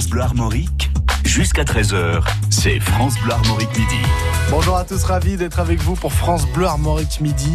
[0.00, 0.90] France Bleu Armorique,
[1.26, 3.98] jusqu'à 13h, c'est France Bleu Armorique Midi.
[4.50, 7.54] Bonjour à tous, ravi d'être avec vous pour France Bleu Armorique Midi.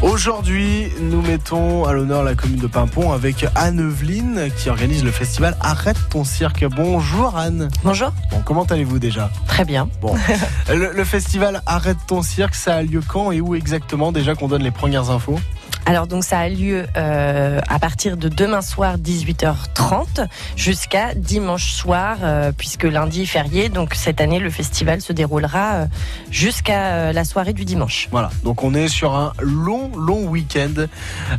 [0.00, 5.54] Aujourd'hui, nous mettons à l'honneur la commune de Pimpon avec Anne-Eveline qui organise le festival
[5.60, 6.64] Arrête ton cirque.
[6.64, 7.68] Bonjour Anne.
[7.84, 8.10] Bonjour.
[8.30, 9.30] Bon, comment allez-vous déjà?
[9.46, 9.86] Très bien.
[10.00, 10.14] Bon,
[10.70, 14.48] le, le festival Arrête ton cirque, ça a lieu quand et où exactement Déjà qu'on
[14.48, 15.38] donne les premières infos?
[15.84, 22.18] Alors donc ça a lieu euh, à partir de demain soir 18h30 jusqu'à dimanche soir
[22.22, 23.68] euh, puisque lundi est férié.
[23.68, 25.86] Donc cette année le festival se déroulera euh,
[26.30, 28.08] jusqu'à la soirée du dimanche.
[28.12, 30.86] Voilà, donc on est sur un long, long week-end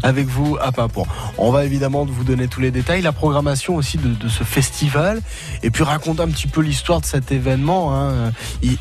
[0.03, 1.05] avec vous à Pimpon.
[1.38, 5.22] On va évidemment vous donner tous les détails, la programmation aussi de, ce festival,
[5.62, 8.31] et puis raconter un petit peu l'histoire de cet événement, hein,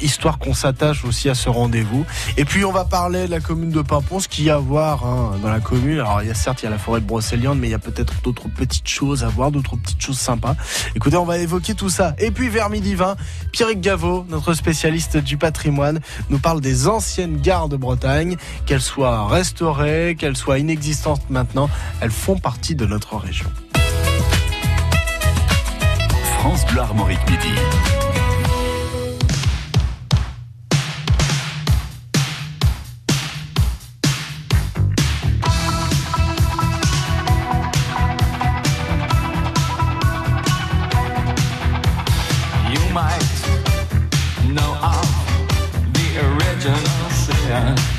[0.01, 2.05] histoire qu'on s'attache aussi à ce rendez-vous.
[2.37, 4.59] Et puis on va parler de la commune de Pimpon, ce qu'il y a à
[4.59, 6.01] voir hein, la commune.
[6.01, 7.75] Alors il y a certes il y a la forêt de Brocéliande, mais il y
[7.75, 10.57] a peut-être d'autres petites choses à voir, d'autres petites choses sympas.
[10.95, 12.15] Écoutez, on va évoquer tout ça.
[12.19, 13.17] Et puis vers midi 20,
[13.53, 16.01] Pierrick Gaveau, notre spécialiste du patrimoine,
[16.31, 18.37] nous parle des anciennes gares de Bretagne,
[18.67, 21.69] qu'elles soient restaurées, qu'elles soient inexistantes maintenant,
[22.01, 23.51] elles font partie de notre région.
[26.39, 27.55] France Bleu Armorique Midi.
[47.63, 47.92] Sin.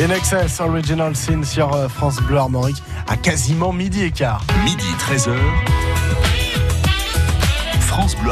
[0.00, 4.42] In Excess Original Sin sur euh, France Bleu Armorique à quasiment midi et quart.
[4.64, 5.36] Midi 13h,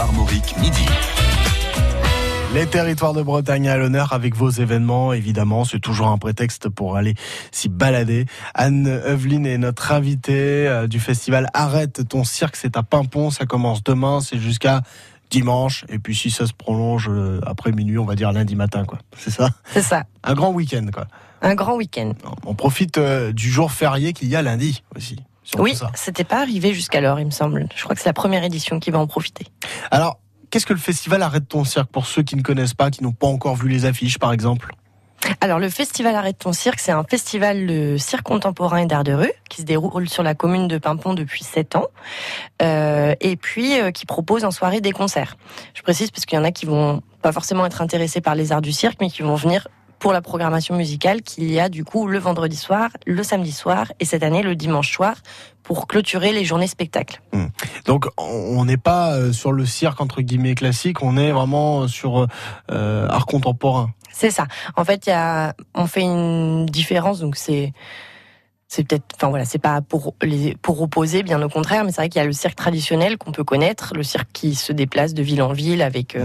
[0.00, 0.87] Armorique midi.
[2.55, 6.97] Les territoires de Bretagne à l'honneur avec vos événements, évidemment, c'est toujours un prétexte pour
[6.97, 7.15] aller
[7.53, 8.25] s'y balader.
[8.55, 13.44] Anne Eveline est notre invitée euh, du festival Arrête ton cirque, c'est à Pimpon, ça
[13.44, 14.81] commence demain, c'est jusqu'à
[15.31, 18.85] dimanche, et puis si ça se prolonge euh, après minuit, on va dire lundi matin,
[18.87, 19.00] quoi.
[19.19, 19.50] C'est ça?
[19.67, 21.06] C'est ça, Un grand week-end, quoi.
[21.43, 22.12] Un grand week-end.
[22.46, 25.17] On profite euh, du jour férié qu'il y a lundi aussi.
[25.58, 27.69] Oui, c'était pas arrivé jusqu'alors, il me semble.
[27.75, 29.46] Je crois que c'est la première édition qui va en profiter.
[29.90, 30.20] Alors,
[30.50, 33.12] qu'est-ce que le festival Arrête ton cirque pour ceux qui ne connaissent pas, qui n'ont
[33.12, 34.75] pas encore vu les affiches, par exemple?
[35.40, 39.12] Alors, le festival Arrête ton cirque, c'est un festival de cirque contemporain et d'art de
[39.12, 41.87] rue qui se déroule sur la commune de Pimpon depuis 7 ans
[42.62, 45.37] euh, et puis euh, qui propose en soirée des concerts.
[45.75, 48.52] Je précise parce qu'il y en a qui vont pas forcément être intéressés par les
[48.52, 49.67] arts du cirque, mais qui vont venir
[49.99, 53.93] pour la programmation musicale qu'il y a du coup le vendredi soir, le samedi soir
[54.00, 55.17] et cette année le dimanche soir
[55.62, 57.21] pour clôturer les journées spectacles.
[57.85, 62.27] Donc, on n'est pas euh, sur le cirque entre guillemets classique, on est vraiment sur
[62.71, 63.91] euh, art contemporain.
[64.12, 64.47] C'est ça.
[64.77, 67.73] En fait, il y a, on fait une différence, donc c'est,
[68.67, 72.00] c'est peut-être, enfin voilà, c'est pas pour les, pour opposer, bien au contraire, mais c'est
[72.00, 75.15] vrai qu'il y a le cirque traditionnel qu'on peut connaître, le cirque qui se déplace
[75.15, 76.25] de ville en ville avec euh,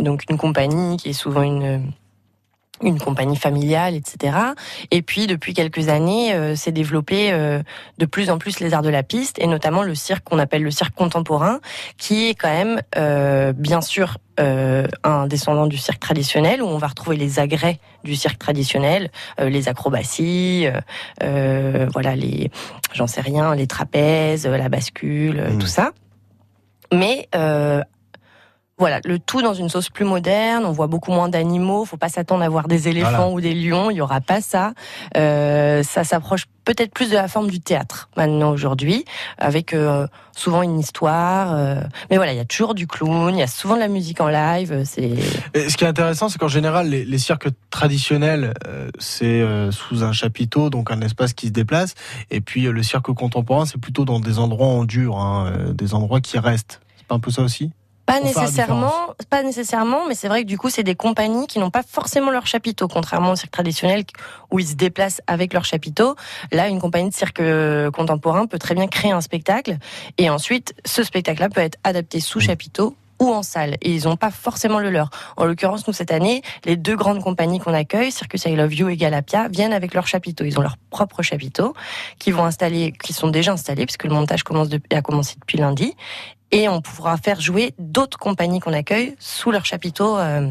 [0.00, 1.92] donc une compagnie qui est souvent une
[2.82, 4.36] une compagnie familiale, etc.
[4.90, 7.62] Et puis depuis quelques années, euh, s'est développé euh,
[7.98, 10.62] de plus en plus les arts de la piste, et notamment le cirque qu'on appelle
[10.62, 11.60] le cirque contemporain,
[11.98, 16.88] qui est quand même euh, bien sûr un descendant du cirque traditionnel, où on va
[16.88, 20.66] retrouver les agrès du cirque traditionnel, les acrobaties,
[21.22, 22.50] voilà les,
[22.92, 25.58] j'en sais rien, les trapèzes, la bascule, euh, Mm.
[25.58, 25.92] tout ça.
[26.92, 27.82] Mais euh,
[28.78, 30.64] voilà, le tout dans une sauce plus moderne.
[30.66, 31.84] On voit beaucoup moins d'animaux.
[31.86, 33.28] Faut pas s'attendre à voir des éléphants Voilà.
[33.30, 33.90] ou des lions.
[33.90, 34.72] Il y aura pas ça.
[35.16, 39.04] Euh, ça s'approche peut-être plus de la forme du théâtre maintenant aujourd'hui,
[39.38, 40.06] avec euh,
[40.36, 41.54] souvent une histoire.
[41.54, 41.80] euh,
[42.10, 43.34] mais voilà, il y a toujours du clown.
[43.34, 44.82] Il y a souvent de la musique en live.
[44.84, 45.14] C'est
[45.54, 50.02] ce qui est intéressant, c'est qu'en général, les, les cirques traditionnels, euh, c'est euh, sous
[50.04, 51.94] un chapiteau, donc un espace qui se déplace.
[52.30, 55.94] Et puis euh, le cirque contemporain, c'est plutôt dans des endroits en dur, hein, des
[55.94, 56.80] endroits qui restent.
[56.98, 57.70] C'est pas un peu ça aussi?
[58.06, 61.70] Pas nécessairement, pas nécessairement, mais c'est vrai que du coup, c'est des compagnies qui n'ont
[61.70, 64.04] pas forcément leur chapiteau, contrairement au cirque traditionnel
[64.52, 66.14] où ils se déplacent avec leur chapiteau.
[66.52, 69.78] Là, une compagnie de cirque euh, contemporain peut très bien créer un spectacle
[70.18, 73.76] et ensuite, ce spectacle-là peut être adapté sous chapiteau ou en salle.
[73.80, 75.10] Et ils n'ont pas forcément le leur.
[75.36, 78.88] En l'occurrence, nous, cette année, les deux grandes compagnies qu'on accueille, Circus I Love You
[78.88, 80.44] et Galapia, viennent avec leur chapiteau.
[80.44, 81.74] Ils ont leur propre chapiteau
[82.18, 85.58] qui vont installer, qui sont déjà installés puisque le montage commence depuis, a commencé depuis
[85.58, 85.94] lundi.
[86.52, 90.48] Et on pourra faire jouer d'autres compagnies qu'on accueille sous leur chapiteau euh,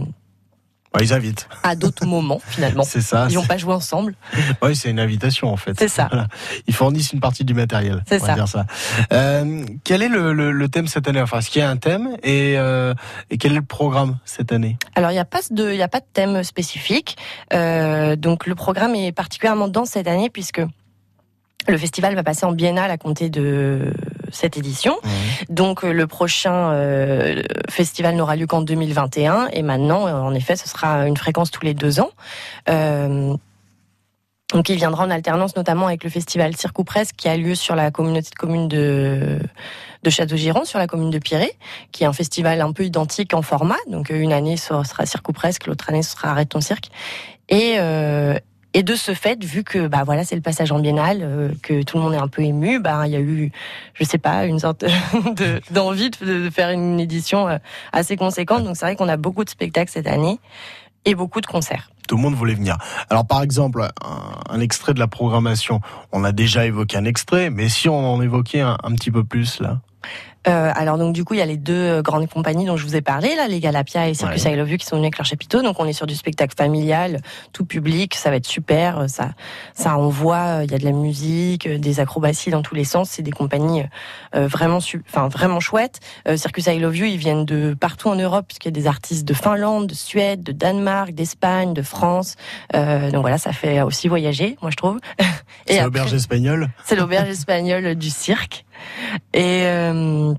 [0.93, 1.47] Bah, Ils invitent.
[1.63, 2.83] à d'autres moments finalement.
[2.83, 3.27] C'est ça.
[3.29, 4.15] Ils vont pas jouer ensemble.
[4.61, 5.73] Oui, c'est une invitation en fait.
[5.79, 6.07] C'est ça.
[6.11, 6.27] Voilà.
[6.67, 8.03] Ils fournissent une partie du matériel.
[8.07, 8.33] C'est va ça.
[8.35, 8.65] Dire ça.
[9.13, 11.21] Euh, quel est le, le- le thème cette année?
[11.21, 12.09] Enfin, est-ce qu'il y a un thème?
[12.23, 12.93] Et, euh,
[13.29, 14.77] et quel est le programme cette année?
[14.95, 17.15] Alors il n'y a pas de, il y a pas de thème spécifique.
[17.53, 20.61] Euh, donc le programme est particulièrement dense cette année puisque
[21.67, 23.91] le festival va passer en biennale à compter de
[24.31, 24.97] cette édition.
[25.49, 30.55] Donc euh, le prochain euh, festival n'aura lieu qu'en 2021 et maintenant, euh, en effet,
[30.55, 32.11] ce sera une fréquence tous les deux ans.
[32.69, 33.33] Euh,
[34.53, 37.55] donc il viendra en alternance notamment avec le festival Cirque ou Presque qui a lieu
[37.55, 39.39] sur la communauté de communes de,
[40.03, 41.51] de Château-Giron, sur la commune de Pirée,
[41.91, 43.77] qui est un festival un peu identique en format.
[43.89, 46.89] Donc une année ce sera Cirque ou Presque, l'autre année ce sera Arrête ton cirque.
[47.49, 48.37] Et, euh,
[48.75, 51.81] et de ce fait, vu que bah voilà c'est le passage en biennale, euh, que
[51.83, 53.49] tout le monde est un peu ému, bah il y a eu,
[53.93, 54.81] je sais pas, une sorte
[55.37, 57.57] de- d'envie de, faire une édition euh,
[57.93, 58.65] assez conséquente.
[58.65, 60.41] Donc c'est vrai qu'on a beaucoup de spectacles cette année
[61.05, 61.89] et beaucoup de concerts.
[62.09, 62.77] Tout le monde voulait venir.
[63.09, 63.87] Alors par exemple,
[64.49, 65.79] un, extrait de la programmation.
[66.11, 69.61] On a déjà évoqué un extrait, mais si on en évoquait un petit peu plus
[69.61, 69.79] là?
[70.47, 72.85] Euh, alors donc du coup il y a les deux euh, grandes compagnies dont je
[72.85, 74.53] vous ai parlé là, les Galapia et Circus Ouais.
[74.53, 75.61] I Love You qui sont venus avec leur chapiteau.
[75.61, 77.21] Donc on est sur du spectacle familial,
[77.51, 78.99] tout public, ça va être super.
[78.99, 79.31] euh, Ça,
[79.73, 80.59] ça envoie.
[80.59, 83.09] euh, Il y a de la musique, des acrobaties dans tous les sens.
[83.09, 83.83] C'est des compagnies
[84.35, 84.77] euh, vraiment,
[85.09, 85.99] enfin vraiment chouettes.
[86.27, 88.87] Euh, Circus I Love You, ils viennent de partout en Europe puisqu'il y a des
[88.87, 92.35] artistes de Finlande, de Suède, de Danemark, d'Espagne, de France.
[92.75, 94.99] Euh, donc voilà, ça fait aussi voyager, moi je trouve.
[95.67, 96.69] C'est l'auberge espagnole.
[96.83, 98.65] c'est l'auberge espagnole du cirque.
[99.33, 100.34] Et euh,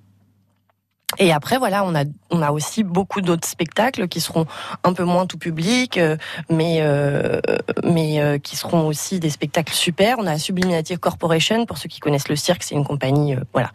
[1.18, 4.44] et après voilà, on a on a aussi beaucoup d'autres spectacles qui seront
[4.82, 6.16] un peu moins tout public, euh,
[6.50, 7.40] mais euh,
[7.84, 10.16] mais euh, qui seront aussi des spectacles super.
[10.18, 13.70] On a Subliminative Corporation pour ceux qui connaissent le cirque, c'est une compagnie voilà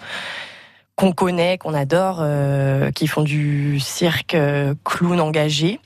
[0.97, 2.23] qu'on connaît, qu'on adore,
[2.93, 4.37] qui font du cirque
[4.83, 5.79] clown engagé.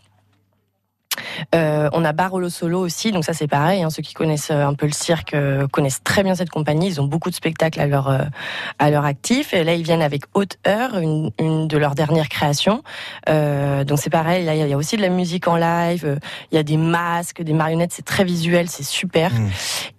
[1.54, 3.84] Euh, on a Barolo Solo aussi, donc ça c'est pareil.
[3.84, 6.88] hein, ceux qui connaissent euh, un peu le cirque euh, connaissent très bien cette compagnie.
[6.88, 8.20] Ils ont beaucoup de spectacles à leur euh,
[8.80, 9.54] à leur actif.
[9.54, 12.84] Et là ils viennent avec Haute Heure, une, une de leurs dernières créations.
[13.28, 14.46] Donc c'est pareil.
[14.46, 16.20] Là il y a aussi de la musique en live.
[16.52, 17.94] Il y a des masques, des marionnettes.
[17.94, 19.32] C'est très visuel, c'est super.
[19.32, 19.50] Mm.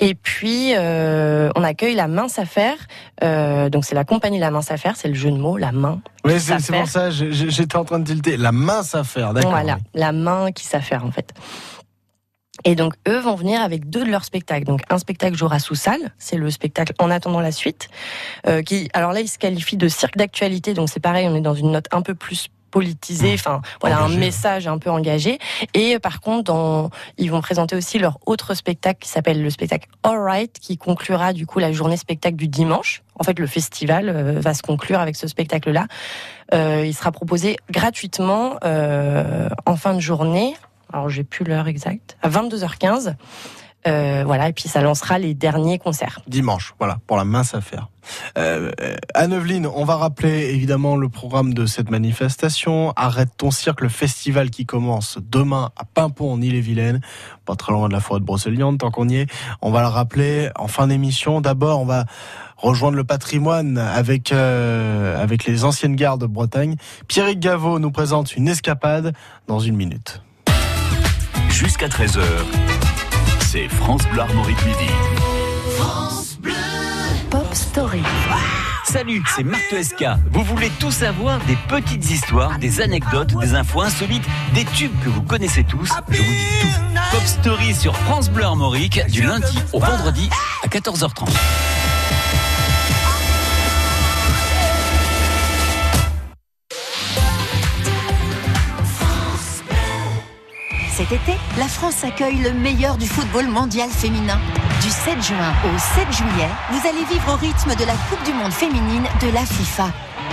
[0.00, 2.76] Et puis on accueille la Mince Affaire.
[3.22, 4.94] Donc c'est la compagnie La Mince Affaire.
[4.96, 6.00] C'est le jeu de mots, la main.
[6.24, 8.36] Oui, c'est pour ça, j'étais en train de tilter.
[8.36, 9.52] La mince affaire, d'accord.
[9.52, 9.80] Voilà, oui.
[9.94, 11.32] la main qui s'affaire en fait.
[12.64, 14.64] Et donc eux vont venir avec deux de leurs spectacles.
[14.64, 17.88] Donc un spectacle Jora sous salle, c'est le spectacle En attendant la suite,
[18.46, 20.74] euh, qui alors là il se qualifie de cirque d'actualité.
[20.74, 24.16] Donc c'est pareil, on est dans une note un peu plus politisée, enfin voilà Engagé.
[24.16, 25.38] un message un peu engagé.
[25.72, 29.88] Et par contre, dans, ils vont présenter aussi leur autre spectacle qui s'appelle le spectacle
[30.02, 33.02] Alright, qui conclura du coup la journée spectacle du dimanche.
[33.18, 35.86] En fait, le festival euh, va se conclure avec ce spectacle-là.
[36.52, 40.54] Euh, il sera proposé gratuitement euh, en fin de journée.
[40.92, 42.16] Alors, j'ai plus l'heure exacte.
[42.22, 43.16] À 22h15.
[43.86, 46.20] Euh, voilà, et puis ça lancera les derniers concerts.
[46.26, 47.88] Dimanche, voilà, pour la mince affaire.
[48.36, 48.72] Euh,
[49.14, 52.92] Anne-Evelyne, on va rappeler évidemment le programme de cette manifestation.
[52.96, 57.00] Arrête ton cirque, le festival qui commence demain à Pimpon en Ille-et-Vilaine,
[57.44, 59.30] pas très loin de la forêt de Brocéliande, tant qu'on y est.
[59.62, 61.40] On va le rappeler en fin d'émission.
[61.40, 62.06] D'abord, on va
[62.56, 66.76] rejoindre le patrimoine avec euh, avec les anciennes gares de Bretagne.
[67.06, 69.14] Pierrick Gaveau nous présente une escapade
[69.46, 70.22] dans une minute.
[71.56, 72.20] Jusqu'à 13h,
[73.40, 74.90] c'est France Bleu Armorique Midi.
[77.30, 78.02] Pop Story.
[78.84, 80.04] Salut, c'est Marc SK.
[80.32, 85.08] Vous voulez tout savoir des petites histoires, des anecdotes, des infos insolites, des tubes que
[85.08, 87.00] vous connaissez tous Je vous dis tout.
[87.10, 90.28] Pop Story sur France Bleu Armorique du lundi au vendredi
[90.62, 91.26] à 14h30.
[100.96, 104.40] Cet été, la France accueille le meilleur du football mondial féminin.
[104.80, 108.32] Du 7 juin au 7 juillet, vous allez vivre au rythme de la Coupe du
[108.32, 109.90] Monde féminine de la FIFA.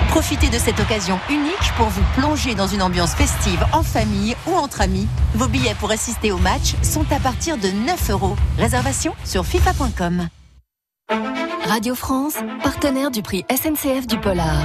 [0.08, 4.56] Profitez de cette occasion unique pour vous plonger dans une ambiance festive en famille ou
[4.56, 5.10] entre amis.
[5.36, 8.38] Vos billets pour assister au match sont à partir de 9 euros.
[8.58, 10.30] Réservation sur fifa.com.
[11.66, 14.64] Radio France, partenaire du prix SNCF du Polar.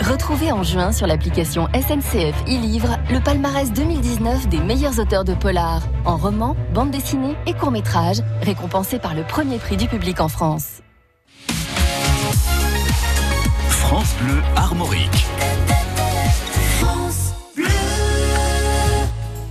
[0.00, 5.82] Retrouvez en juin sur l'application SNCF e-Livre le palmarès 2019 des meilleurs auteurs de polar,
[6.04, 10.82] en roman, bande dessinée et court-métrage, récompensés par le premier prix du public en France.
[13.68, 15.26] France Bleu Armorique.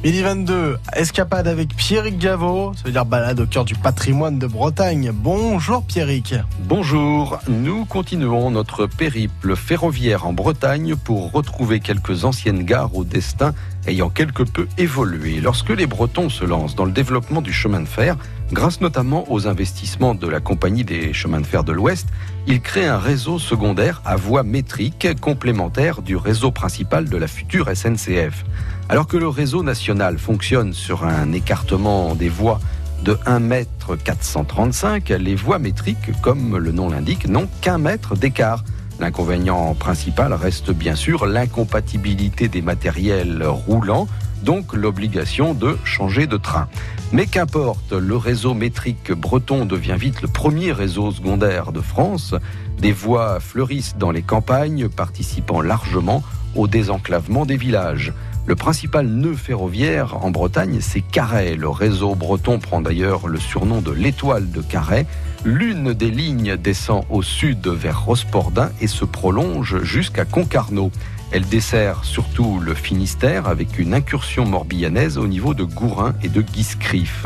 [0.04, 4.48] Midi 22, escapade avec Pierrick Gaveau, ça veut dire balade au cœur du patrimoine de
[4.48, 5.12] Bretagne.
[5.14, 6.36] Bonjour Pierrick.
[6.60, 13.54] Bonjour, nous continuons notre périple ferroviaire en Bretagne pour retrouver quelques anciennes gares au destin
[13.88, 15.40] ayant quelque peu évolué.
[15.40, 18.18] Lorsque les Bretons se lancent dans le développement du chemin de fer,
[18.52, 22.10] grâce notamment aux investissements de la Compagnie des chemins de fer de l'Ouest,
[22.46, 27.70] ils créent un réseau secondaire à voie métrique complémentaire du réseau principal de la future
[27.74, 28.44] SNCF.
[28.90, 32.60] Alors que le réseau national fonctionne sur un écartement des voies
[33.04, 38.64] de 1 mètre 435, les voies métriques, comme le nom l'indique, n'ont qu'un mètre d'écart.
[39.00, 44.08] L'inconvénient principal reste bien sûr l'incompatibilité des matériels roulants,
[44.44, 46.68] donc l'obligation de changer de train.
[47.14, 52.36] Mais qu'importe, le réseau métrique breton devient vite le premier réseau secondaire de France.
[52.80, 56.22] Des voies fleurissent dans les campagnes, participant largement
[56.56, 58.14] au désenclavement des villages.
[58.46, 61.56] Le principal nœud ferroviaire en Bretagne, c'est Carhaix.
[61.56, 65.06] Le réseau breton prend d'ailleurs le surnom de l'étoile de Carhaix.
[65.46, 70.92] L'une des lignes descend au sud vers Rospordin et se prolonge jusqu'à Concarneau.
[71.32, 76.42] Elle dessert surtout le Finistère avec une incursion morbillanaise au niveau de Gourin et de
[76.42, 77.26] Guiscriff.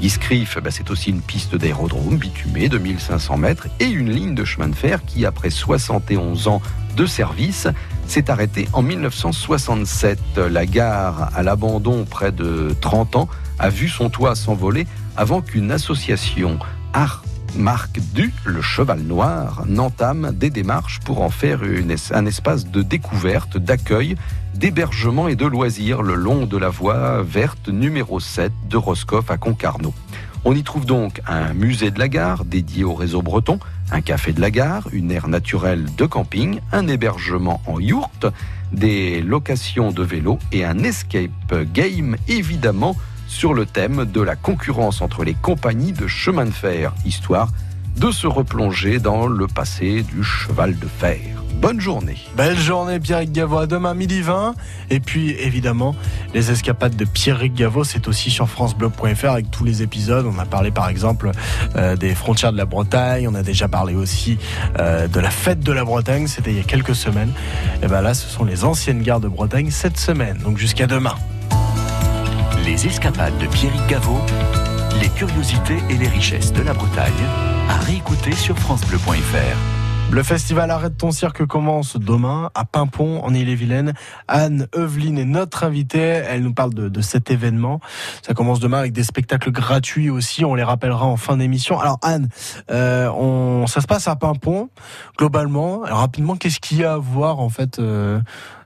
[0.00, 4.44] Guiscriff, bah, c'est aussi une piste d'aérodrome bitumée de 1500 mètres et une ligne de
[4.44, 6.60] chemin de fer qui, après 71 ans
[6.96, 7.68] de service,
[8.06, 10.38] s'est arrêtée en 1967.
[10.50, 14.86] La gare, à l'abandon près de 30 ans, a vu son toit s'envoler
[15.16, 16.58] avant qu'une association
[16.92, 17.25] Art
[17.56, 21.60] Marc Du, le cheval noir, n'entame des démarches pour en faire
[22.12, 24.16] un espace de découverte, d'accueil,
[24.54, 29.38] d'hébergement et de loisirs le long de la voie verte numéro 7 de Roscoff à
[29.38, 29.94] Concarneau.
[30.44, 33.58] On y trouve donc un musée de la gare dédié au réseau breton,
[33.90, 38.26] un café de la gare, une aire naturelle de camping, un hébergement en yourte,
[38.72, 42.96] des locations de vélos et un escape game évidemment
[43.26, 47.48] sur le thème de la concurrence entre les compagnies de chemin de fer, histoire
[47.96, 51.18] de se replonger dans le passé du cheval de fer.
[51.60, 52.18] Bonne journée.
[52.36, 54.54] Belle journée Pierrick Gaveau, à demain midi 20.
[54.90, 55.96] Et puis évidemment,
[56.34, 60.26] les escapades de Pierrick Gaveau, c'est aussi sur franceblog.fr avec tous les épisodes.
[60.26, 61.30] On a parlé par exemple
[61.76, 64.36] euh, des frontières de la Bretagne, on a déjà parlé aussi
[64.78, 67.32] euh, de la fête de la Bretagne, c'était il y a quelques semaines.
[67.82, 71.14] Et ben là, ce sont les anciennes gares de Bretagne cette semaine, donc jusqu'à demain.
[72.64, 74.20] Les escapades de Pierrick Gaveau,
[75.00, 77.12] les curiosités et les richesses de la Bretagne,
[77.68, 79.76] à réécouter sur francebleu.fr.
[80.12, 83.92] Le festival Arrête ton cirque commence demain à Pimpon en Ille-et-Vilaine.
[84.28, 85.98] Anne Eveline est notre invitée.
[85.98, 87.80] Elle nous parle de, de, cet événement.
[88.22, 90.44] Ça commence demain avec des spectacles gratuits aussi.
[90.44, 91.80] On les rappellera en fin d'émission.
[91.80, 92.28] Alors Anne,
[92.70, 94.70] euh, on, ça se passe à Pimpon
[95.18, 95.82] globalement.
[95.82, 98.20] Alors, rapidement, qu'est-ce qu'il y a à voir en fait euh,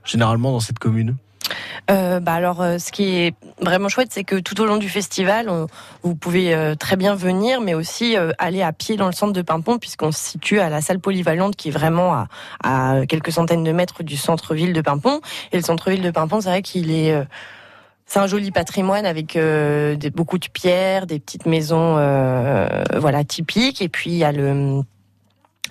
[0.05, 1.17] généralement dans cette commune?
[1.89, 4.89] Euh, bah alors, euh, ce qui est vraiment chouette, c'est que tout au long du
[4.89, 5.67] festival, on,
[6.03, 9.33] vous pouvez euh, très bien venir, mais aussi euh, aller à pied dans le centre
[9.33, 12.27] de Pimpon, puisqu'on se situe à la salle polyvalente, qui est vraiment à,
[12.63, 15.21] à quelques centaines de mètres du centre-ville de Pimpon.
[15.51, 17.23] Et le centre-ville de Pimpon, c'est vrai qu'il est euh,
[18.05, 21.93] c'est un joli patrimoine avec euh, des, beaucoup de pierres, des petites maisons,
[22.97, 23.81] voilà typiques.
[23.81, 24.81] Et puis il y a le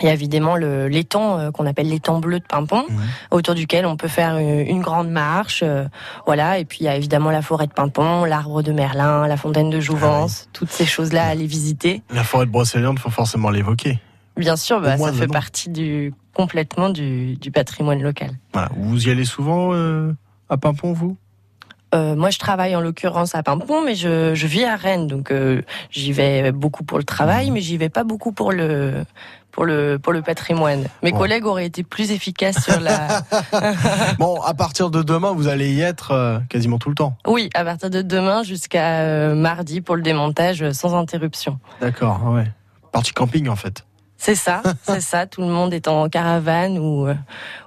[0.01, 2.99] il y a évidemment le- l'étang euh, qu'on appelle l'étang bleu de Pimpon, Mhm.
[3.31, 5.85] autour duquel on peut faire une, une grande marche, euh,
[6.27, 6.59] voilà.
[6.59, 9.71] Et puis il y a évidemment la forêt de Pimpon, l'arbre de Merlin, la fontaine
[9.71, 12.03] de Jouvence, toutes ces choses-là à aller visiter.
[12.11, 13.99] La forêt de Brocéliande, faut forcément l'évoquer.
[14.37, 15.33] Bien sûr, bah, moins, ça fait non.
[15.33, 18.31] partie du complètement du, du patrimoine local.
[18.53, 18.71] Voilà.
[18.77, 20.13] Vous y allez souvent euh,
[20.49, 21.17] à Pimpon, vous?
[21.93, 25.33] Euh, moi, je travaille en l'occurrence à Pimpon, mais je, je vis à Rennes, donc
[25.33, 29.05] euh, j'y vais beaucoup pour le travail, mais j'y vais pas beaucoup pour le
[29.53, 30.87] pour le pour le patrimoine.
[31.03, 31.19] Mes Bon.
[31.19, 33.23] collègues auraient été plus efficaces sur la.
[34.19, 37.17] Bon, à partir de demain, vous allez y être euh, quasiment tout le temps.
[37.27, 41.59] oui, à partir de demain jusqu'à euh, mardi pour le démontage euh, sans interruption.
[41.81, 42.51] D'accord, ouais.
[42.93, 43.85] Partie camping en fait.
[44.23, 45.27] C'est ça, c'est ça.
[45.27, 47.15] Tout le monde est en caravane ou euh,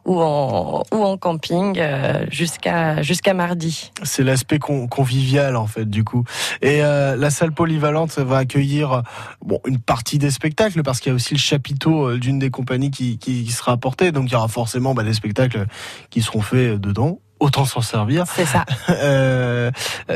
[0.06, 3.92] ou en ou en camping euh, jusqu'à jusqu'à mardi.
[4.04, 6.24] C'est l'aspect con- convivial en fait du coup.
[6.62, 9.02] Et euh, la salle polyvalente va accueillir euh,
[9.44, 12.92] bon une partie des spectacles parce qu'il y a aussi le chapiteau d'une des compagnies
[12.92, 14.12] qui, qui, qui sera apporté.
[14.12, 15.66] Donc il y aura forcément bah, des spectacles
[16.12, 17.20] qui seront faits dedans.
[17.40, 18.26] Autant s'en servir.
[18.28, 18.64] C'est ça.
[18.90, 19.72] Euh,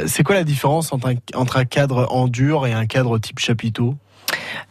[0.05, 3.39] c'est quoi la différence entre un, entre un cadre en dur et un cadre type
[3.39, 3.95] chapiteau?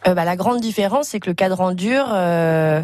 [0.07, 2.05] Euh, bah, la grande différence, c'est que le cadre en dur.
[2.11, 2.83] euh,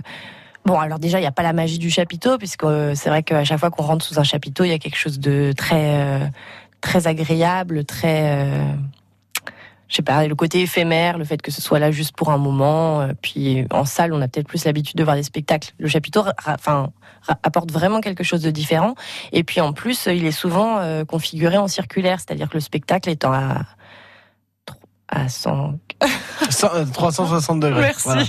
[0.66, 3.22] Bon, alors déjà, il n'y a pas la magie du chapiteau, puisque euh, c'est vrai
[3.22, 6.32] qu'à chaque fois qu'on rentre sous un chapiteau, il y a quelque chose de très,
[6.80, 8.72] très agréable, très, euh,
[9.90, 12.38] je sais pas, le côté éphémère, le fait que ce soit là juste pour un
[12.38, 13.06] moment.
[13.22, 15.74] Puis en salle, on a peut-être plus l'habitude de voir des spectacles.
[15.80, 16.92] Le chapiteau, enfin,
[17.44, 18.96] apporte vraiment quelque chose de différent.
[19.34, 23.34] Et puis en plus, il est souvent configuré en circulaire, c'est-à-dire que le spectacle étant
[23.34, 23.64] à
[25.16, 25.74] à 100
[26.50, 27.80] Cent- euh, 360 degrés.
[27.82, 28.04] Merci.
[28.06, 28.24] Voilà.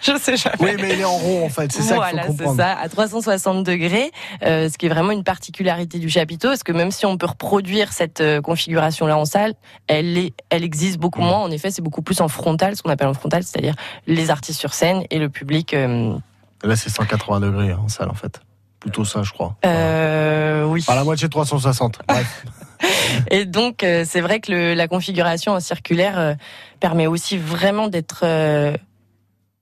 [0.00, 0.56] Je sais jamais.
[0.60, 1.72] Oui, mais il est en rond en fait.
[1.72, 2.58] C'est ça voilà, qu'il faut c'est comprendre.
[2.58, 4.10] ça, à 360 degrés,
[4.44, 7.26] euh, ce qui est vraiment une particularité du chapiteau, parce que même si on peut
[7.26, 9.54] reproduire cette euh, configuration-là en salle,
[9.88, 11.24] elle, est, elle existe beaucoup Mm.
[11.24, 11.38] moins.
[11.38, 13.74] En effet, c'est beaucoup plus en frontal, ce qu'on appelle en frontal, c'est-à-dire
[14.06, 15.74] les artistes sur scène et le public.
[15.74, 16.14] euh,
[16.62, 18.40] Là, c'est 180 degrés hein, en salle en fait.
[18.80, 19.56] Plutôt ça, je crois.
[19.66, 20.82] euh, oui.
[20.86, 22.00] Par la moitié de 360.
[22.08, 22.44] Bref.
[23.30, 26.34] Et donc, euh, c'est vrai que le- la configuration en circulaire euh,
[26.80, 28.74] permet aussi vraiment d'être euh,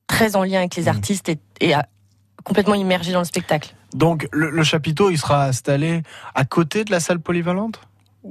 [0.07, 0.89] très en lien avec les Mm.
[0.89, 1.87] artistes et, et à-
[2.45, 3.75] complètement immergé dans le spectacle.
[3.93, 6.03] Donc, le, le chapiteau, il sera installé
[6.35, 7.81] à côté de la salle polyvalente?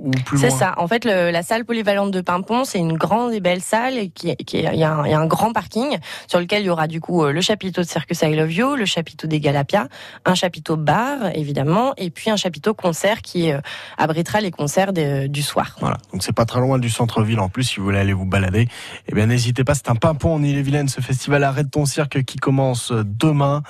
[0.03, 0.73] Ou plus C'est ça.
[0.77, 4.09] En fait, le- la salle polyvalente de Pimpon, c'est une grande et belle salle et
[4.09, 6.65] qui, qui il y, a un- il y a un grand parking sur lequel il
[6.65, 9.39] y aura du coup euh, le chapiteau de Circus I Love You, le chapiteau des
[9.39, 9.87] Galapia,
[10.25, 13.59] un chapiteau bar évidemment, et puis un chapiteau concert qui euh,
[13.97, 15.75] abritera les concerts de- du soir.
[15.79, 18.25] Voilà, donc c'est pas très loin du centre-ville en plus, si vous voulez aller vous
[18.25, 18.67] balader.
[19.07, 22.37] Eh bien, n'hésitez pas, c'est un pimpon en Ille-et-Vilaine, ce festival Arrête ton cirque qui
[22.37, 23.63] commence demain.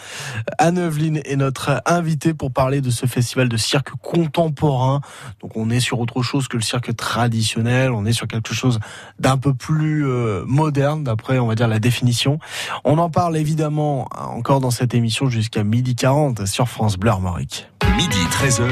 [0.57, 5.01] Anne Eveline est notre invitée pour parler de ce festival de cirque contemporain.
[5.41, 8.79] Donc on est sur autre chose que le cirque traditionnel, on est sur quelque chose
[9.19, 12.39] d'un peu plus euh, moderne, d'après, on va dire, la définition.
[12.83, 17.67] On en parle évidemment encore dans cette émission jusqu'à midi 40 sur France Bleu Armorique.
[17.95, 18.67] Midi 13h.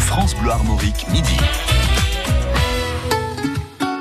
[0.00, 1.36] France Bleu Armorique, midi.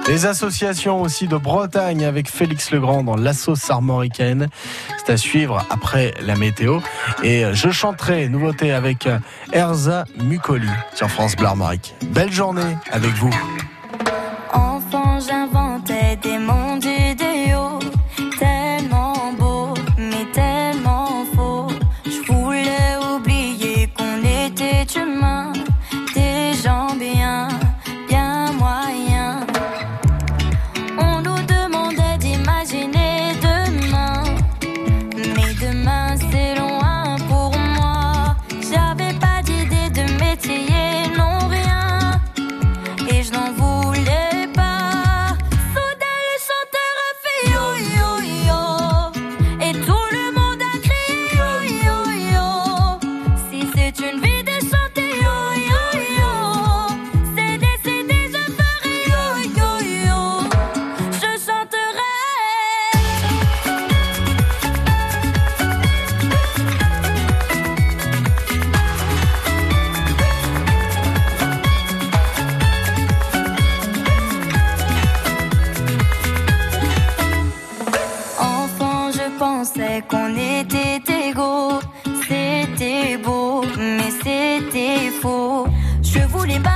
[0.07, 4.49] Les associations aussi de Bretagne avec Félix Legrand dans l'assos armoricaine.
[4.97, 6.79] C'est à suivre après la météo.
[7.23, 9.19] Et euh, je chanterai nouveauté avec euh,
[9.53, 11.95] Erza Mucoli sur France Bleu Armorique.
[12.11, 13.33] Belle journée avec vous.
[80.09, 81.79] qu'on était égaux.
[82.27, 85.67] C'était beau, mais c'était faux.
[86.01, 86.72] Je voulais pas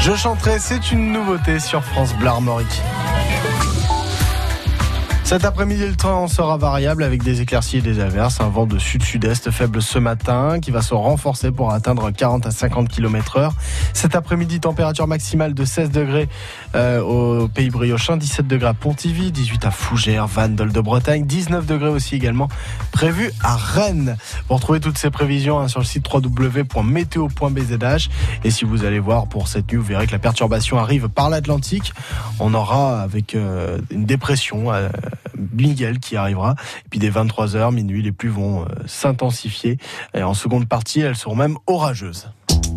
[0.00, 2.82] Je chanterai, c'est une nouveauté sur France Bleu Armorique.
[5.34, 8.40] Cet après-midi, le temps sera variable avec des éclaircies et des averses.
[8.40, 12.52] Un vent de sud-sud-est faible ce matin qui va se renforcer pour atteindre 40 à
[12.52, 13.52] 50 km heure.
[13.94, 16.28] Cet après-midi, température maximale de 16 degrés
[16.76, 21.66] euh, au Pays Briochin, 17 degrés à Pontivy, 18 à Fougères, Vandel de Bretagne, 19
[21.66, 22.46] degrés aussi également
[22.92, 24.16] prévu à Rennes.
[24.48, 28.08] Vous retrouvez toutes ces prévisions hein, sur le site www.météo.bzh.
[28.44, 31.28] Et si vous allez voir pour cette nuit, vous verrez que la perturbation arrive par
[31.28, 31.92] l'Atlantique.
[32.38, 34.88] On aura avec euh, une dépression, euh,
[35.52, 36.54] Miguel qui arrivera.
[36.84, 39.78] Et puis dès 23h, minuit, les pluies vont euh, s'intensifier.
[40.14, 42.28] Et en seconde partie, elles seront même orageuses.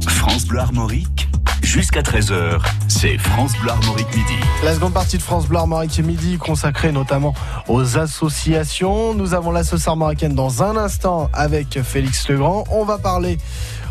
[0.08, 1.28] France Bleu Armorique,
[1.62, 4.34] jusqu'à 13h, c'est France Bleu Armorique midi.
[4.64, 7.34] La seconde partie de France Bleu Armorique midi consacrée notamment
[7.68, 9.14] aux associations.
[9.14, 12.64] Nous avons la sauce armoricaine dans un instant avec Félix Legrand.
[12.72, 13.38] On va parler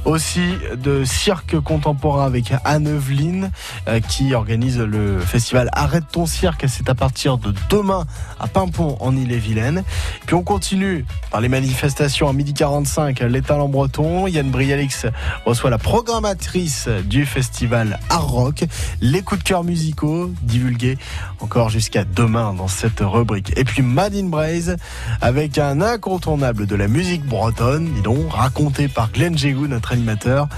[0.07, 3.51] aussi de cirque contemporain avec Anne-Eveline
[3.89, 6.65] euh, qui organise le festival Arrête ton cirque.
[6.69, 8.07] C'est à partir de demain
[8.39, 9.83] à Pimpon en Ille-et-Vilaine.
[10.27, 14.29] Puis on continue par les manifestations à midi 45, l'étal en breton.
[14.29, 15.07] Yann Brialix
[15.45, 18.65] reçoit la programmatrice du festival Art Rock.
[19.01, 20.99] Les coups de cœur musicaux divulgués
[21.41, 23.53] encore jusqu'à demain dans cette rubrique.
[23.57, 24.77] Et puis Madine Braise
[25.21, 30.49] avec un incontournable de la musique bretonne, dis donc, raconté par Glenn Jégou, notre animateur.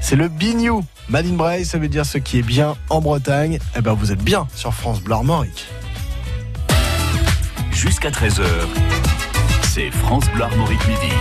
[0.00, 0.84] C'est le Bignou.
[1.08, 3.58] Madine Braise, ça veut dire ce qui est bien en Bretagne.
[3.76, 5.66] Eh ben, vous êtes bien sur France Bleu Armorique.
[7.72, 8.44] Jusqu'à 13h,
[9.74, 11.12] c'est France Bleu Armorique midi.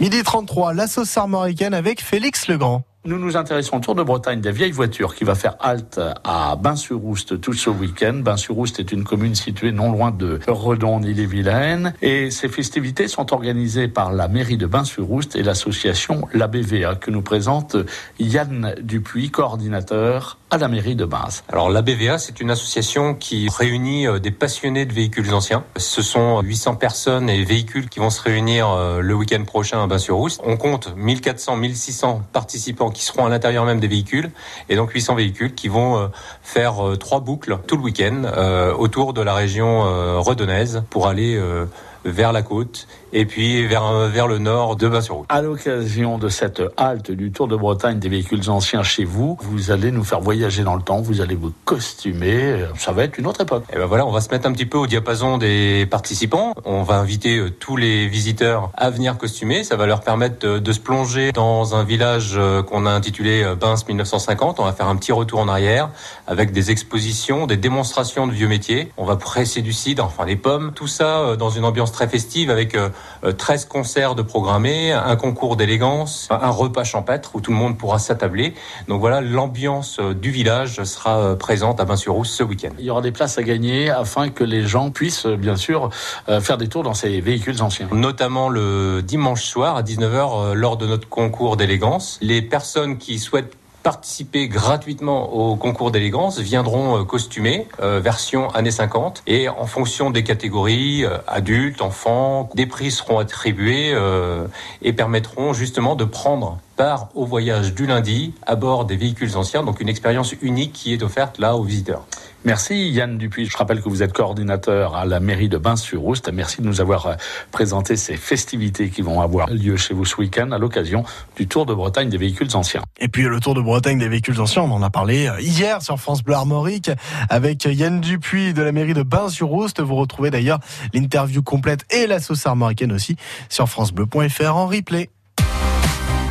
[0.00, 2.84] Midi 33, la sauce armoricaine avec Félix Legrand.
[3.06, 6.54] Nous nous intéressons au Tour de Bretagne des vieilles voitures qui va faire halte à
[6.56, 8.12] Bain-sur-Oust tout ce week-end.
[8.22, 11.94] Bain-sur-Oust est une commune située non loin de Redon, en Ille-et-Vilaine.
[12.02, 17.10] Et ces festivités sont organisées par la mairie de Bain-sur-Oust et l'association La BVA que
[17.10, 17.74] nous présente
[18.18, 21.28] Yann Dupuis, coordinateur à la mairie de Bains.
[21.48, 25.64] Alors la BVA, c'est une association qui réunit euh, des passionnés de véhicules anciens.
[25.76, 29.86] Ce sont 800 personnes et véhicules qui vont se réunir euh, le week-end prochain à
[29.86, 30.40] Bain-sur-Oust.
[30.44, 34.30] On compte 1400, 1600 participants qui seront à l'intérieur même des véhicules
[34.68, 36.08] et donc 800 véhicules qui vont euh,
[36.42, 41.06] faire euh, trois boucles tout le week-end euh, autour de la région euh, redonnaise pour
[41.06, 41.66] aller euh,
[42.04, 45.26] vers la côte et puis vers, vers le nord de Bain-sur-Oust.
[45.28, 49.70] À l'occasion de cette halte du Tour de Bretagne des véhicules anciens chez vous, vous
[49.70, 53.26] allez nous faire voyager dans le temps, vous allez vous costumer, ça va être une
[53.26, 53.64] autre époque.
[53.72, 56.54] Et ben voilà, on va se mettre un petit peu au diapason des participants.
[56.64, 59.64] On va inviter euh, tous les visiteurs à venir costumer.
[59.64, 63.54] Ça va leur permettre de, se plonger dans un village euh, qu'on a intitulé euh,
[63.54, 64.60] Bins 1950.
[64.60, 65.90] On va faire un petit retour en arrière
[66.26, 68.92] avec des expositions, des démonstrations de vieux métiers.
[68.96, 72.08] On va presser du cidre, enfin des pommes, tout ça euh, dans une ambiance très
[72.08, 72.90] festive avec euh, euh,
[73.36, 77.98] 13 concerts de programmés, un concours d'élégance, un repas champêtre où tout le monde pourra
[77.98, 78.54] s'attabler.
[78.88, 82.70] Donc voilà, l'ambiance euh, du village sera euh, présente à Bain-sur-Rousse ce week-end.
[82.78, 85.90] Il y aura des places à gagner afin que les gens puissent, euh, bien sûr,
[86.28, 87.88] euh, faire des tours dans ces véhicules anciens.
[87.92, 92.18] Notamment le dimanche soir à 19h euh, lors de notre concours d'élégance.
[92.22, 98.70] Les personnes qui souhaitent participer gratuitement au concours d'élégance viendront euh, costumés, euh, version années
[98.70, 99.22] 50.
[99.26, 104.46] Et en fonction des catégories, euh, adultes, enfants, des prix seront attribués euh,
[104.82, 109.62] et permettront justement de prendre part au voyage du lundi à bord des véhicules anciens.
[109.62, 112.04] Donc une expérience unique qui est offerte là aux visiteurs.
[112.44, 113.46] Merci Yann Dupuis.
[113.46, 116.30] Je rappelle que vous êtes coordinateur à la mairie de Bain-sur-Oust.
[116.32, 117.14] Merci de nous avoir euh,
[117.52, 121.04] présenté ces festivités qui vont avoir lieu chez vous ce week-end à l'occasion
[121.36, 122.80] du Tour de Bretagne des véhicules anciens.
[122.98, 125.82] Et puis le Tour de Bretagne des véhicules anciens, on en a parlé euh, hier
[125.82, 126.90] sur France Bleu Armorique
[127.28, 129.82] avec Yann Dupuis de la mairie de Bain-sur-Oust.
[129.82, 130.60] Vous retrouvez d'ailleurs
[130.94, 133.16] l'interview complète et la sauce armoricaine aussi
[133.50, 135.10] sur francebleu.fr en replay.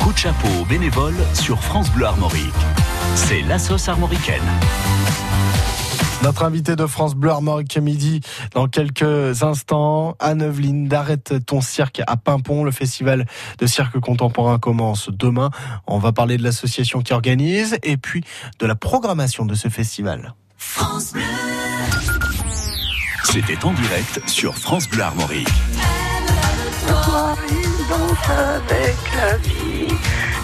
[0.00, 2.42] Coup de chapeau aux bénévoles sur France Bleu Armorique.
[3.14, 4.42] C'est la sauce armoricaine.
[6.22, 8.20] Notre invité de France Bleu Armorique midi
[8.54, 12.62] dans quelques instants, Anne-Evelyne d'Arrête ton cirque à Pimpon.
[12.62, 13.26] Le festival
[13.58, 15.50] de cirque contemporain commence demain.
[15.86, 18.22] On va parler de l'association qui organise et puis
[18.58, 20.34] de la programmation de ce festival.
[23.24, 25.48] C'était en direct sur France Bleu Armorique.
[28.10, 29.94] Danse avec la vie.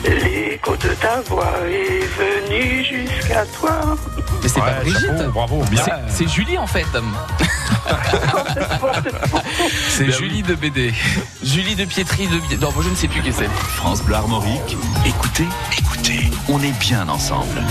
[0.05, 3.97] L'écho de ta voix est venu jusqu'à toi.
[4.43, 5.29] Mais c'est pas Brigitte.
[5.33, 5.83] bravo, bien.
[5.85, 5.93] C'est-
[6.25, 6.87] C'est Julie en fait.
[9.89, 10.93] c'est Julie de BD.
[11.43, 12.35] Julie de Pietri de.
[12.61, 13.49] Non, moi je ne sais plus qui c'est.
[13.51, 14.77] France Bleu Armorique.
[15.05, 15.47] Écoutez,
[15.79, 17.63] écoutez, on est bien ensemble.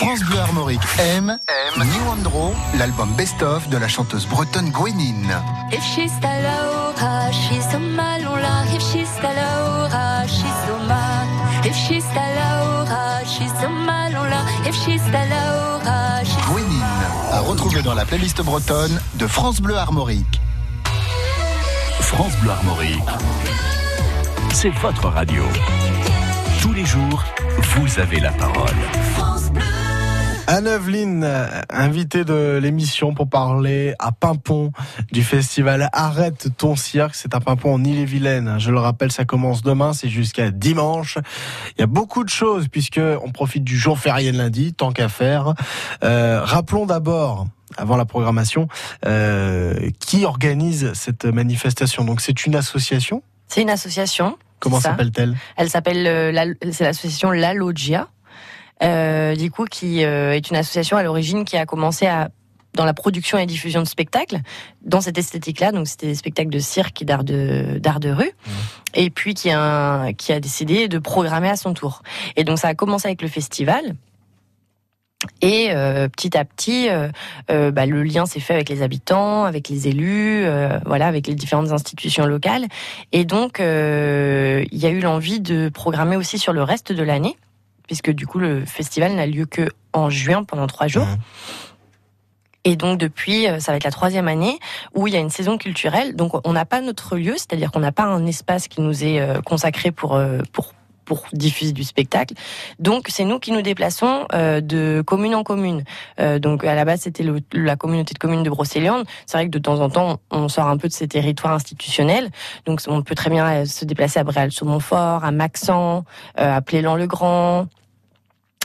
[0.00, 1.38] France Bleu Armorique aime,
[1.76, 5.36] New Andro, l'album best-of de la chanteuse bretonne Gwenine.
[5.72, 8.64] If she's Laura, she's so mal on la.
[8.74, 11.26] If she's Laura, she's so mal.
[11.66, 14.42] If she's Laura, she's so mal on la.
[14.66, 16.82] If she's Laura, she's Gwenine,
[17.30, 20.40] à retrouver dans la playlist bretonne de France Bleu Armorique.
[22.00, 23.02] France Bleu Armorique.
[24.54, 25.44] C'est votre radio.
[26.62, 27.22] Tous les jours,
[27.76, 28.76] vous avez la parole.
[30.54, 34.72] Anne-Evelyne, euh, invitée de l'émission pour parler à Pimpon
[35.12, 37.14] du festival Arrête ton cirque.
[37.14, 38.56] C'est à Pimpon en Ille-et-Vilaine.
[38.58, 41.18] Je le rappelle, ça commence demain, c'est jusqu'à dimanche.
[41.78, 44.90] Il y a beaucoup de choses puisque on profite du jour férié de lundi, tant
[44.90, 45.54] qu'à faire.
[46.02, 48.66] Euh, rappelons d'abord avant la programmation,
[49.06, 52.04] euh, qui organise cette manifestation.
[52.04, 53.22] Donc c'est une association.
[53.46, 54.36] C'est une association.
[54.58, 55.36] Comment s'appelle-t-elle?
[55.56, 58.08] Elle s'appelle euh, la- c'est l'association La Loggia.
[58.82, 62.30] Euh, du coup, qui euh, est une association à l'origine qui a commencé à
[62.74, 64.38] dans la production et diffusion de spectacles,
[64.82, 68.30] dans cette esthétique-là, donc c'était des spectacles de cirque et d'art de d'art de rue,
[68.94, 72.02] et puis qui a qui a décidé de programmer à son tour.
[72.36, 73.96] Et donc ça a commencé avec le festival.
[75.42, 77.08] Et euh, petit à petit, euh,
[77.50, 81.26] euh, bah, le lien s'est fait avec les habitants, avec les élus, euh, voilà, avec
[81.26, 82.64] les différentes institutions locales.
[83.12, 87.02] Et donc, euh, il y a eu l'envie de programmer aussi sur le reste de
[87.02, 87.36] l'année,
[87.90, 91.08] puisque du coup, le festival n'a lieu que en juin pendant trois jours.
[92.62, 94.60] Et donc depuis, euh, ça va être la troisième année
[94.94, 96.14] où il y a une saison culturelle.
[96.14, 99.18] Donc on n'a pas notre lieu, c'est-à-dire qu'on n'a pas un espace qui nous est
[99.18, 100.72] euh, consacré pour euh, pour
[101.10, 102.34] pour diffuser du spectacle.
[102.78, 105.82] Donc c'est nous qui nous déplaçons euh, de commune en commune.
[106.20, 109.04] Euh, donc à la base c'était la communauté de communes de Brocéliande.
[109.26, 112.30] C'est vrai que de temps en temps on sort un peu de ces territoires institutionnels.
[112.64, 116.02] Donc on peut très bien se déplacer à Bréal-sur-Montfort, à Maxent, euh,
[116.36, 117.66] à Plélan-le-Grand.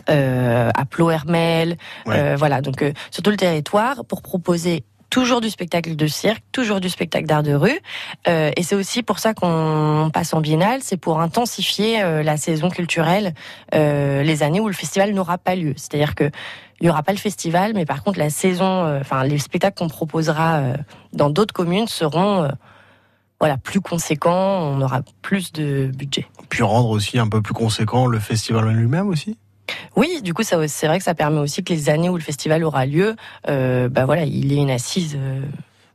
[0.10, 5.50] Euh, à Plo-Hermel, euh, voilà donc euh, sur tout le territoire pour proposer toujours du
[5.50, 7.80] spectacle de cirque, toujours du spectacle d'art de rue.
[8.28, 12.38] Euh, et c'est aussi pour ça qu'on passe en biennale, c'est pour intensifier euh, la
[12.38, 13.34] saison culturelle
[13.74, 15.74] euh, les années où le festival n'aura pas lieu.
[15.78, 16.30] C'est-à-dire que
[16.82, 19.88] il n'y aura pas le festival, mais par contre la saison, enfin les spectacles qu'on
[19.88, 20.76] proposera euh,
[21.14, 22.50] dans d'autres communes seront euh,
[23.40, 26.28] voilà plus conséquents, on aura plus de budget.
[26.50, 29.38] Puis rendre aussi un peu plus conséquent le festival en lui-même aussi?
[29.96, 32.22] Oui, du coup, ça, c'est vrai que ça permet aussi que les années où le
[32.24, 33.16] festival aura lieu,
[33.50, 35.16] euh, bah voilà, il y ait une assise.
[35.18, 35.42] euh,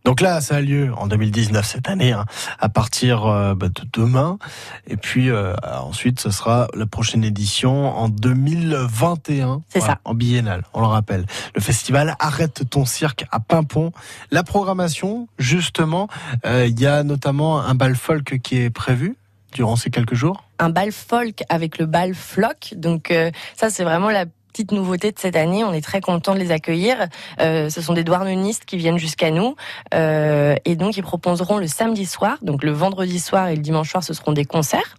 [0.04, 2.24] Donc là, ça a lieu en 2019 cette année, hein,
[2.59, 4.38] à partir euh, bah, de demain.
[4.87, 9.61] Et puis euh, ensuite, ce sera la prochaine édition en 2021.
[9.68, 9.98] C'est ça.
[10.04, 11.26] En biennale, on le rappelle.
[11.54, 13.92] Le festival Arrête ton cirque à Pimpon.
[14.30, 16.09] La programmation, justement,
[16.46, 19.16] euh, il y a notamment un bal folk qui est prévu
[19.52, 20.44] durant ces quelques jours.
[20.58, 22.74] un bal folk avec le bal floc.
[22.76, 25.64] Donc euh, ça, c'est vraiment la petite nouveauté de cette année.
[25.64, 27.08] On est très content de les accueillir.
[27.40, 29.56] Euh, ce sont des douarnennistes qui viennent jusqu'à nous
[29.94, 33.90] euh, et donc ils proposeront le samedi soir, donc le vendredi soir et le dimanche
[33.90, 34.96] soir, ce seront des concerts.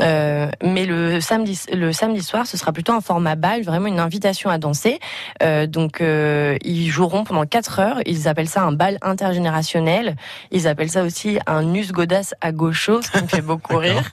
[0.00, 4.00] Euh, mais le samedi, le samedi soir, ce sera plutôt un format bal, vraiment une
[4.00, 4.98] invitation à danser.
[5.42, 7.98] Euh, donc, euh, ils joueront pendant 4 heures.
[8.06, 10.16] Ils appellent ça un bal intergénérationnel.
[10.50, 14.12] Ils appellent ça aussi un us godas à gaucho, ce qui me fait beaucoup rire.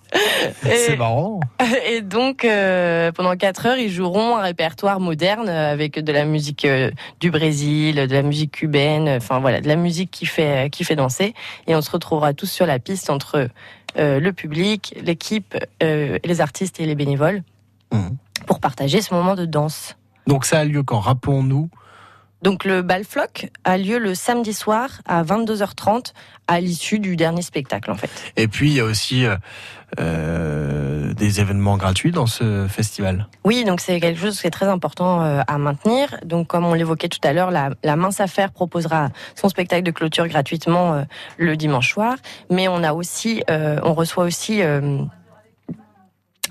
[0.64, 1.40] C'est marrant.
[1.90, 6.26] et donc, euh, pendant 4 heures, ils joueront un répertoire moderne euh, avec de la
[6.26, 10.70] musique euh, du Brésil, de la musique cubaine, enfin voilà, de la musique qui fait,
[10.70, 11.34] qui fait danser.
[11.68, 13.50] Et on se retrouvera tous sur la piste entre
[13.98, 17.44] euh, le public, l'équipe, euh, les artistes et les bénévoles
[18.46, 19.98] pour partager ce moment de danse.
[20.28, 21.00] Donc ça a lieu quand?
[21.00, 21.70] Rappelons-nous.
[22.42, 26.14] Donc le bal floc a lieu le samedi soir à 22h30
[26.48, 28.10] à l'issue du dernier spectacle en fait.
[28.38, 29.36] Et puis il y a aussi euh,
[30.00, 33.28] euh, des événements gratuits dans ce festival.
[33.44, 36.18] Oui, donc c'est quelque chose qui est très important euh, à maintenir.
[36.24, 39.92] Donc comme on l'évoquait tout à l'heure, la, la Mince Affaire proposera son spectacle de
[39.92, 41.04] clôture gratuitement euh,
[41.38, 42.16] le dimanche soir.
[42.50, 45.00] Mais on a aussi, euh, on reçoit aussi euh,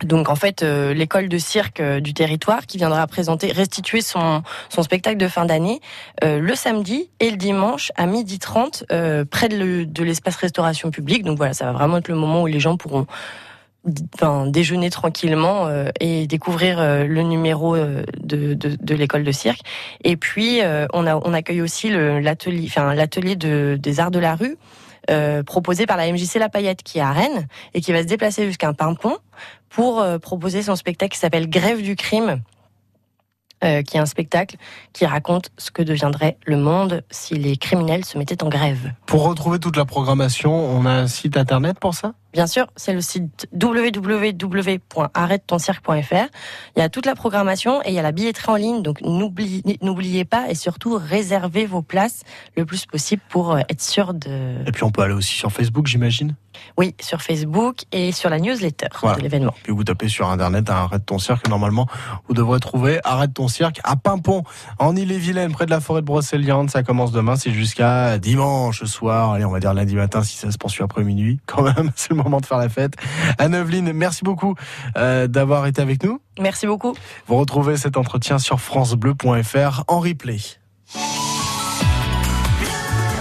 [0.07, 4.43] donc en fait euh, l'école de cirque euh, du territoire qui viendra présenter, restituer son,
[4.69, 5.81] son spectacle de fin d'année
[6.25, 10.37] euh, le samedi et le dimanche à midi 30 euh, près de le- de l'espace
[10.37, 11.25] restauration publique.
[11.25, 13.07] Donc voilà, ça va vraiment être le moment où les gens pourront
[14.15, 19.33] enfin, déjeuner tranquillement euh, et découvrir euh, le numéro euh, de, de, de l'école de
[19.33, 19.61] cirque.
[20.05, 20.61] Et puis
[20.93, 24.57] on, a, on accueille aussi l'atelier, enfin l'atelier de, des arts de la rue.
[25.11, 28.07] Euh, proposé par la MJC La Paillette qui est à Rennes et qui va se
[28.07, 29.17] déplacer jusqu'à un pimpon
[29.69, 32.43] pour euh, proposer son spectacle qui s'appelle Grève du crime,
[33.65, 34.57] euh, qui est un spectacle
[34.93, 38.93] qui raconte ce que deviendrait le monde si les criminels se mettaient en grève.
[39.07, 42.15] Pour retrouver toute la programmation, on a un site internet pour ça?
[42.33, 46.27] Bien sûr, c'est le site www.arrête-ton-cirque.fr.
[46.77, 48.83] Il y a toute la programmation et il y a la billetterie en ligne.
[48.83, 52.23] Donc n'oubliez pas et surtout réservez vos places
[52.57, 54.55] le plus possible pour euh, être sûr de.
[54.67, 56.37] Et puis on peut aller aussi sur Facebook, j'imagine?
[56.77, 59.17] Oui, sur Facebook et sur la newsletter Voilà.
[59.19, 59.55] de l'événement.
[59.63, 61.49] Puis vous tapez sur internet Arrête ton cirque.
[61.49, 61.87] Normalement,
[62.29, 64.43] vous devrez trouver Arrête ton cirque à Pimpon,
[64.79, 66.71] en Ille-et-Vilaine, près de la forêt de Brocéliande.
[66.71, 69.33] Ça commence demain, c'est jusqu'à dimanche soir.
[69.33, 71.41] Allez, on va dire lundi matin si ça se poursuit après minuit.
[71.47, 72.95] Quand même, c'est le moment de faire la fête.
[73.39, 74.55] Anne-Evelyne, merci beaucoup
[74.97, 76.21] euh, d'avoir été avec nous.
[76.41, 76.95] Merci beaucoup.
[77.27, 80.39] Vous retrouvez cet entretien sur francebleu.fr en replay.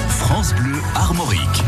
[0.10, 1.64] France Bleu Armorique.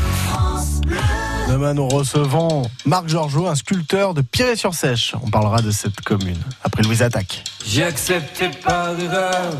[1.50, 5.16] Demain, nous recevons Marc Georgeot, un sculpteur de Piré-sur-Sèche.
[5.24, 7.44] On parlera de cette commune après Louise Attaque.
[7.66, 9.58] J'ai accepté par erreur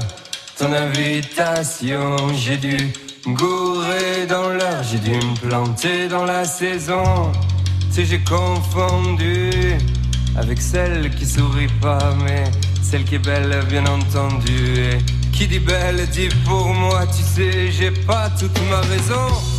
[0.56, 2.16] ton invitation.
[2.36, 2.78] J'ai dû
[3.26, 7.32] me gourer dans l'heure, j'ai dû me planter dans la saison.
[7.90, 9.50] Sais, j'ai confondu
[10.38, 12.44] avec celle qui sourit pas, mais
[12.84, 14.78] celle qui est belle, bien entendu.
[14.78, 14.98] Et
[15.32, 19.59] qui dit belle dit pour moi, tu sais, j'ai pas toute ma raison.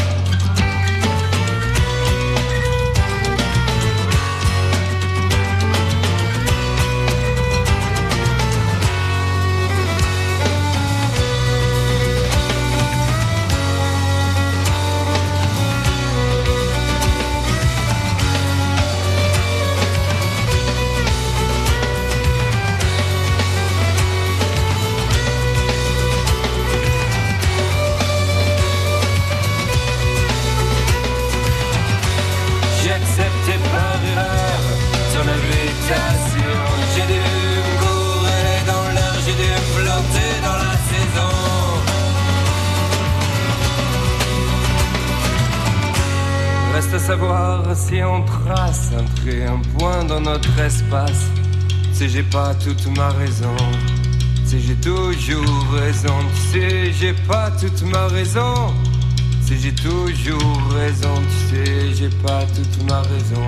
[52.63, 53.55] Toute ma raison.
[54.45, 56.13] Sais, j'ai toujours raison.
[56.33, 58.73] Tu sais, j'ai pas toute ma raison.
[59.41, 61.15] Tu sais, j'ai toujours raison.
[61.15, 63.47] Tu sais, j'ai pas toute ma raison.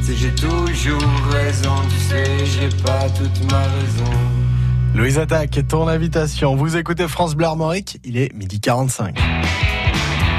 [0.00, 1.74] Tu sais, j'ai toujours raison.
[1.88, 4.12] Tu sais, j'ai pas toute ma raison.
[4.94, 6.56] Louise Attaque, ton invitation.
[6.56, 9.18] Vous écoutez France Bleu Armorique, il est midi 45.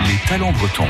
[0.07, 0.87] Les talents bretons.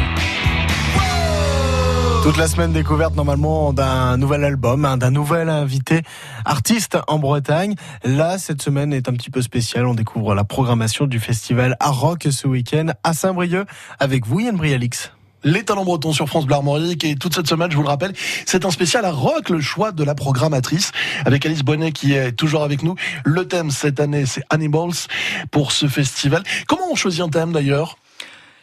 [2.27, 6.01] Toute la semaine découverte normalement d'un nouvel album, hein, d'un nouvel invité
[6.43, 7.75] artiste en Bretagne.
[8.03, 9.87] Là, cette semaine est un petit peu spéciale.
[9.87, 13.65] On découvre la programmation du festival Art Rock ce week-end à Saint-Brieuc
[14.01, 15.13] avec vous, Yann Brialix.
[15.45, 16.57] Les talents bretons sur France Bleu
[17.01, 18.11] et toute cette semaine, je vous le rappelle,
[18.45, 20.91] c'est un spécial à rock, le choix de la programmatrice
[21.23, 22.95] avec Alice Bonnet qui est toujours avec nous.
[23.23, 25.07] Le thème cette année, c'est Animals
[25.49, 26.43] pour ce festival.
[26.67, 27.97] Comment on choisit un thème d'ailleurs?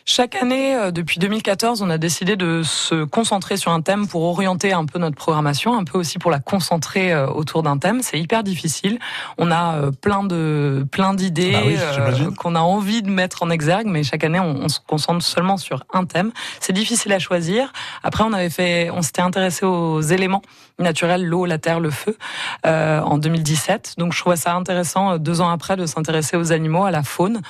[0.06, 4.24] Chaque année, euh, depuis 2014, on a décidé de se concentrer sur un thème pour
[4.24, 8.02] orienter un peu notre programmation, un peu aussi pour la concentrer euh, autour d'un thème.
[8.02, 8.98] C'est hyper difficile.
[9.38, 13.48] On a euh, plein de plein d'idées ah bah qu'on a envie de mettre en
[13.48, 16.32] exergue, mais chaque année, on, on se concentre seulement sur un thème.
[16.60, 17.72] C'est difficile à choisir.
[18.02, 20.42] Après, on avait fait, on s'était intéressé aux éléments
[20.78, 22.18] naturels, l'eau, la terre, le feu,
[22.66, 23.94] euh, en 2017.
[23.96, 27.40] Donc, je trouvais ça intéressant deux ans après de s'intéresser aux animaux, à la faune,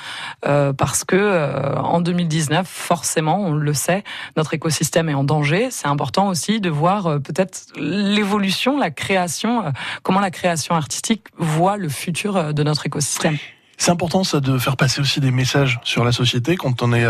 [0.46, 4.04] euh, parce que en 2017 Forcément, on le sait,
[4.36, 5.68] notre écosystème est en danger.
[5.70, 9.70] C'est important aussi de voir euh, peut-être l'évolution, la création, euh,
[10.02, 13.38] comment la création artistique voit le futur euh, de notre écosystème.
[13.76, 17.06] C'est important de faire passer aussi des messages sur la société quand on est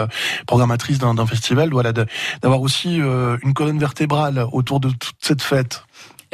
[0.47, 5.85] programmatrice d'un festival, voilà, d'avoir aussi une colonne vertébrale autour de toute cette fête.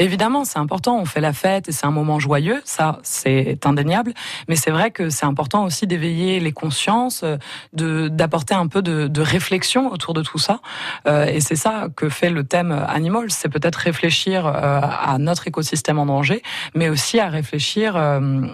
[0.01, 0.99] Évidemment, c'est important.
[0.99, 2.63] On fait la fête et c'est un moment joyeux.
[2.65, 4.15] Ça, c'est indéniable.
[4.49, 9.09] Mais c'est vrai que c'est important aussi d'éveiller les consciences, euh, d'apporter un peu de,
[9.09, 10.61] de réflexion autour de tout ça.
[11.07, 13.31] Euh, et c'est ça que fait le thème Animals.
[13.31, 16.43] C'est peut-être réfléchir euh, à notre écosystème en danger,
[16.75, 17.95] mais aussi à réfléchir.
[17.97, 18.47] euh,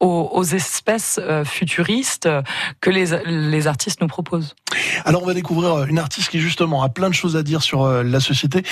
[0.00, 2.28] aux, aux espèces euh, futuristes
[2.80, 4.54] que les, les artistes nous proposent.
[5.04, 7.62] Alors on va découvrir euh, une artiste qui justement a plein de choses à dire
[7.62, 8.62] sur euh, la société.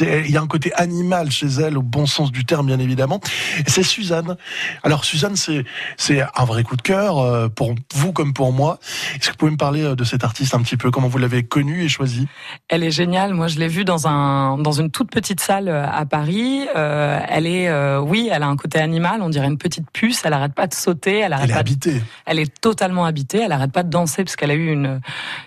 [0.00, 3.20] Il y a un côté animal chez elle au bon sens du terme bien évidemment.
[3.66, 4.36] C'est Suzanne.
[4.82, 8.78] Alors Suzanne c'est un vrai coup de cœur pour vous comme pour moi.
[9.14, 10.90] Est-ce que vous pouvez me parler de cette artiste un petit peu?
[10.90, 12.26] Comment vous l'avez connue et choisie?
[12.68, 13.34] Elle est géniale.
[13.34, 16.66] Moi, je l'ai vue dans un dans une toute petite salle à Paris.
[16.76, 19.22] Euh, elle est, euh, oui, elle a un côté animal.
[19.22, 20.22] On dirait une petite puce.
[20.24, 21.18] Elle arrête pas de sauter.
[21.20, 21.62] Elle arrête Elle est pas.
[21.62, 22.02] de- habitée.
[22.26, 23.38] Elle est totalement habitée.
[23.42, 25.00] Elle arrête pas de danser parce qu'elle a eu une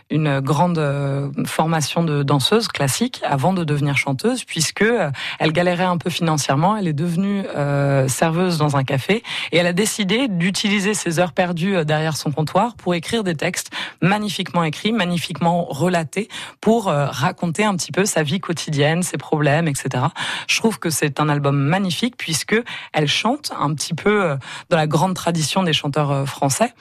[0.09, 5.83] une grande euh, formation de danseuse classique avant de devenir chanteuse, puisque euh, elle galérait
[5.83, 6.77] un peu financièrement.
[6.77, 9.21] Elle est devenue euh, serveuse dans un café
[9.51, 13.69] et elle a décidé d'utiliser ses heures perdues derrière son comptoir pour écrire des textes
[14.01, 16.29] magnifiquement écrits, magnifiquement relatés,
[16.61, 20.05] pour euh, raconter un petit peu sa vie quotidienne, ses problèmes, etc.
[20.47, 22.55] Je trouve que c'est un album magnifique puisque
[22.93, 24.37] elle chante un petit peu
[24.69, 26.73] dans la grande tradition des chanteurs euh, français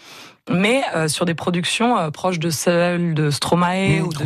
[0.48, 4.24] mais euh, sur des productions euh, proches de celles de Stromae Mmh, ou de.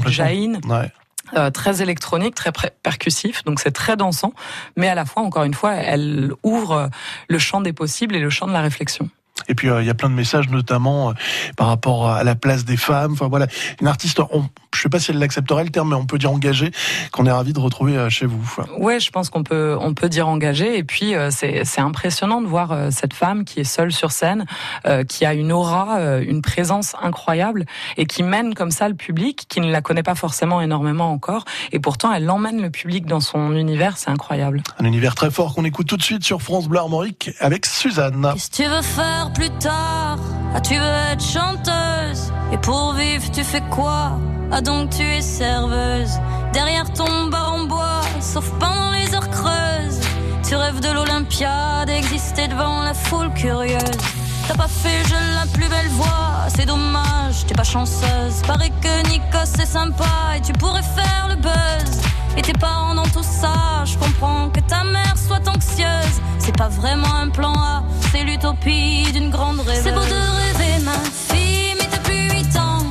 [0.69, 0.93] Ouais.
[1.37, 2.53] euh, très électronique, très
[2.83, 4.35] percussif, donc c'est très dansant,
[4.77, 6.91] mais à la fois, encore une fois, elle ouvre
[7.29, 9.09] le champ des possibles et le champ de la réflexion.
[9.49, 11.13] Et puis euh, il y a plein de messages notamment euh,
[11.57, 13.13] par rapport à la place des femmes.
[13.13, 13.47] Enfin voilà,
[13.81, 14.21] une artiste.
[14.33, 16.71] On, je sais pas si elle l'accepterait le terme, mais on peut dire engagée
[17.13, 18.57] qu'on est ravi de retrouver euh, chez vous.
[18.79, 22.41] Ouais, je pense qu'on peut on peut dire engagé et puis euh, c'est c'est impressionnant
[22.41, 24.45] de voir euh, cette femme qui est seule sur scène,
[24.87, 27.65] euh, qui a une aura, euh, une présence incroyable
[27.97, 31.45] et qui mène comme ça le public qui ne la connaît pas forcément énormément encore
[31.73, 34.63] et pourtant elle emmène le public dans son univers, c'est incroyable.
[34.79, 38.31] Un univers très fort qu'on écoute tout de suite sur France Bleu Armorique avec Suzanne.
[38.35, 40.19] Qu'est-ce que tu veux faire plus tard
[40.55, 42.33] Ah, tu veux être chanteuse.
[42.53, 44.13] Et pour vivre, tu fais quoi?
[44.51, 46.19] Ah, donc tu es serveuse.
[46.53, 50.01] Derrière ton bar en bois, sauf pendant les heures creuses
[50.43, 54.20] Tu rêves de l'Olympiade, exister devant la foule curieuse
[54.51, 58.43] T'as pas fait je la plus belle voix, c'est dommage, t'es pas chanceuse.
[58.49, 62.01] Paraît que Nikos c'est sympa et tu pourrais faire le buzz.
[62.37, 66.21] Et tes parents dans tout ça, je comprends que ta mère soit anxieuse.
[66.41, 69.85] C'est pas vraiment un plan A, c'est l'utopie d'une grande rêveuse.
[69.85, 72.83] C'est beau de rêver, ma fille, mais t'as plus 8 ans.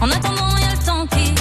[0.00, 1.32] En attendant, y a le temps qui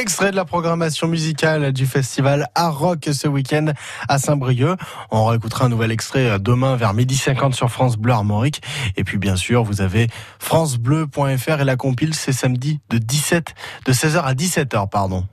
[0.00, 3.66] extrait de la programmation musicale du festival Art Rock ce week-end
[4.08, 4.78] à Saint-Brieuc.
[5.10, 8.62] On réécoutera un nouvel extrait demain vers midi 50 sur France Bleu Armorique.
[8.96, 13.92] Et puis bien sûr, vous avez francebleu.fr et la compile, c'est samedi de 17, de
[13.92, 15.26] 16h à 17h, pardon.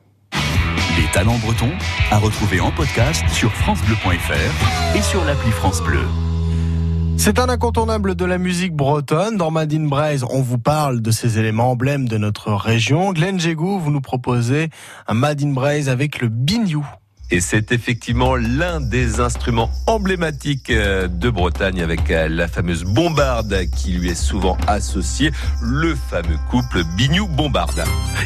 [0.97, 1.72] Les talents bretons
[2.11, 6.03] à retrouver en podcast sur francebleu.fr et sur l'appli France Bleu.
[7.18, 9.38] C'est un incontournable de la musique bretonne.
[9.38, 13.11] Dans Madine Braise, on vous parle de ces éléments emblèmes de notre région.
[13.11, 14.70] Glenn Jégou, vous nous proposez
[15.07, 16.86] un Madine Braise avec le biniou.
[17.30, 23.66] Et c'est effectivement l'un des instruments emblématiques euh, de Bretagne avec euh, la fameuse bombarde
[23.76, 27.84] qui lui est souvent associée, le fameux couple bignou-bombarde.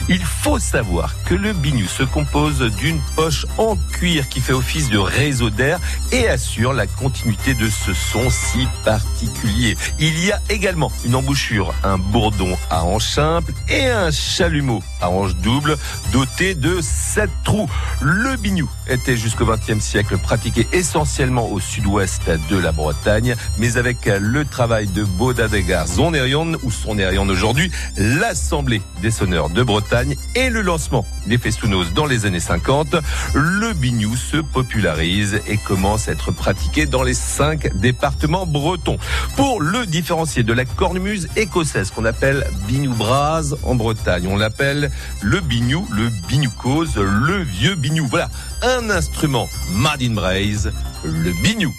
[0.08, 4.90] Il faut savoir que le biniou se compose d'une poche en cuir qui fait office
[4.90, 5.80] de réseau d'air
[6.12, 9.78] et assure la continuité de ce son si particulier.
[10.00, 15.10] Il y a également une embouchure, un bourdon à hanche simple et un chalumeau à
[15.10, 15.78] hanche double
[16.12, 17.70] doté de 7 trous.
[18.02, 24.06] Le biniou était jusqu'au XXe siècle pratiqué essentiellement au sud-ouest de la Bretagne, mais avec
[24.06, 30.62] le travail de Baudadega Zonerion, ou Sonerion aujourd'hui, l'Assemblée des sonneurs de Bretagne et le
[30.62, 32.96] lancement des festounos dans les années 50,
[33.34, 38.98] le biniou se popularise et commence à être pratiqué dans les cinq départements bretons.
[39.38, 44.92] Pour le différencier de la cornemuse écossaise qu'on appelle biniou brase en Bretagne, on l'appelle
[45.22, 48.08] le biniou, le binioucose, le vieux biniou.
[48.08, 48.30] Voilà,
[48.62, 50.72] un instrument made in Braise,
[51.04, 51.74] le biniou.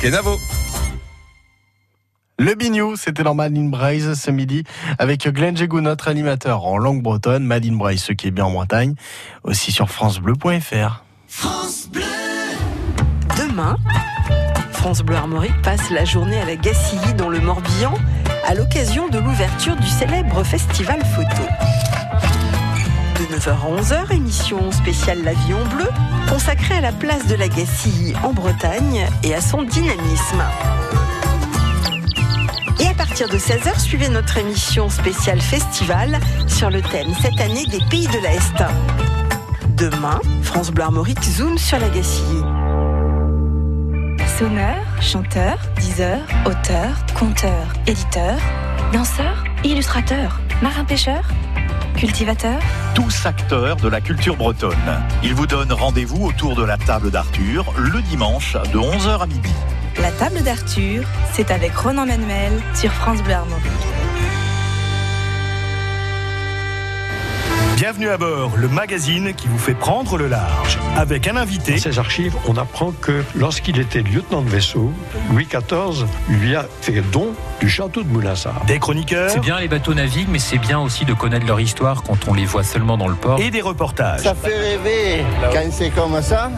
[0.00, 0.38] Kenavo.
[2.38, 4.64] Le biniou, c'était dans Madine Braise ce midi
[4.98, 7.44] avec Glenn Jégou, notre animateur en langue bretonne.
[7.44, 8.94] Madine Braise, ce qui est bien en Bretagne,
[9.42, 11.02] aussi sur francebleu.fr.
[11.28, 12.02] France Bleu.
[13.38, 13.76] Demain,
[14.72, 17.94] France Bleu Armorique passe la journée à la Gacilly dans le Morbihan
[18.46, 21.42] à l'occasion de l'ouverture du célèbre festival photo.
[23.36, 25.88] De 9h à 11h, émission spéciale L'Avion Bleu,
[26.26, 30.42] consacrée à la place de la Gacilly en Bretagne et à son dynamisme.
[32.80, 37.66] Et à partir de 16h, suivez notre émission spéciale Festival sur le thème cette année
[37.66, 38.64] des pays de l'Est.
[39.76, 42.40] Demain, France Bleu Armorique zoom sur la Gacilly.
[44.38, 48.38] Sonneur, chanteur, diseur, auteur, conteur, éditeur,
[48.94, 51.22] danseur, illustrateur, marin-pêcheur,
[51.96, 52.60] cultivateur.
[52.94, 54.74] tous acteurs de la culture bretonne.
[55.22, 59.52] Ils vous donnent rendez-vous autour de la table d'Arthur le dimanche de 11h à midi.
[60.00, 63.95] La table d'Arthur, c'est avec Ronan Manuel sur France Bleu Armorique.
[67.86, 70.76] Bienvenue à bord, le magazine qui vous fait prendre le large.
[70.96, 71.74] Avec un invité.
[71.74, 74.92] Dans ses archives, on apprend que lorsqu'il était lieutenant de vaisseau,
[75.30, 77.28] Louis XIV lui a fait don
[77.60, 78.64] du château de Moulinsart.
[78.66, 79.30] Des chroniqueurs.
[79.30, 82.34] C'est bien les bateaux naviguent, mais c'est bien aussi de connaître leur histoire quand on
[82.34, 83.38] les voit seulement dans le port.
[83.38, 84.22] Et des reportages.
[84.22, 86.50] Ça fait rêver quand c'est comme ça,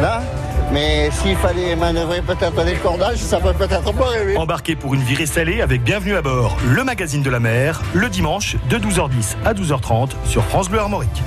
[0.00, 0.20] là.
[0.72, 4.36] Mais s'il fallait manœuvrer peut-être les cordages, ça peut peut-être pas eh arriver.
[4.38, 8.08] Embarqué pour une virée salée avec Bienvenue à bord, le magazine de la mer, le
[8.08, 11.22] dimanche de 12h10 à 12h30 sur France Bleu Armorique.